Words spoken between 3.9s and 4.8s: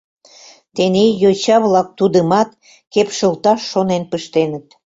пыштеныт.